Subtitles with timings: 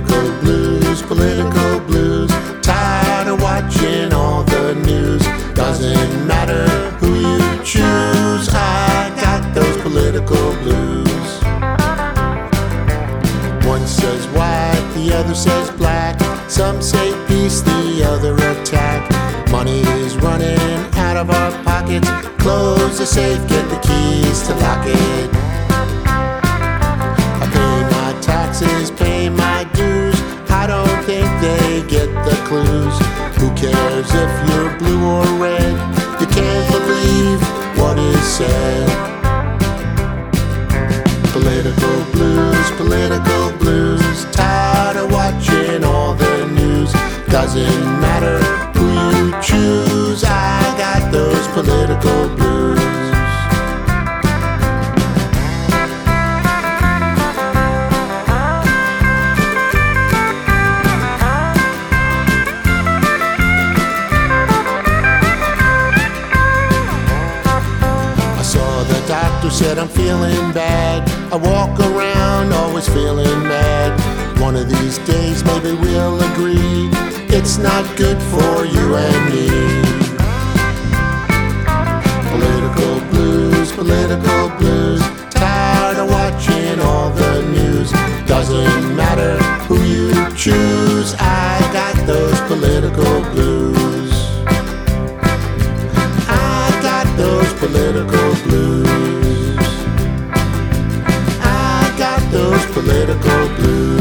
[0.00, 2.30] political blues, political blues.
[2.60, 5.22] Tired of watching all the news.
[5.54, 6.68] Doesn't matter
[6.98, 11.42] who you choose, I got those political blues.
[13.64, 16.20] One says white, the other says black.
[16.50, 19.10] Some say peace, the other attack.
[19.50, 20.58] Money is running
[20.96, 22.08] out of our pockets.
[22.42, 25.65] Close the safe, get the keys to lock it.
[32.46, 32.96] Clues.
[33.38, 35.74] Who cares if you're blue or red?
[36.20, 37.40] You can't believe
[37.78, 38.88] what is said.
[41.32, 44.24] Political blues, political blues.
[44.30, 46.92] Tired of watching all the news.
[47.28, 48.45] Doesn't matter
[69.06, 71.08] doctor said I'm feeling bad.
[71.32, 73.92] I walk around always feeling mad.
[74.40, 76.90] One of these days maybe we'll agree
[77.28, 79.48] it's not good for you and me.
[82.32, 85.00] Political blues, political blues.
[85.30, 87.92] Tired of watching all the news.
[88.26, 91.14] Doesn't matter who you choose.
[91.18, 93.15] I got those political
[102.76, 103.95] political blues.